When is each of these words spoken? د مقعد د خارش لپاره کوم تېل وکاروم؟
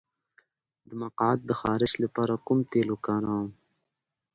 د 0.87 0.89
مقعد 1.01 1.39
د 1.45 1.51
خارش 1.59 1.93
لپاره 2.03 2.33
کوم 2.45 2.59
تېل 2.71 2.87
وکاروم؟ 2.91 3.49